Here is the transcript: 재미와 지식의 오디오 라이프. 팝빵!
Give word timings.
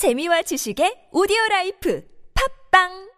재미와 0.00 0.40
지식의 0.48 1.12
오디오 1.12 1.36
라이프. 1.50 2.00
팝빵! 2.32 3.09